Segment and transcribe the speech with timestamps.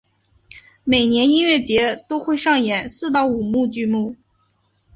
[0.83, 4.15] 每年音乐节都会上演四到五幕剧目。